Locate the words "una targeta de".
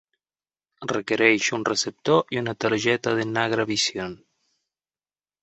2.45-3.27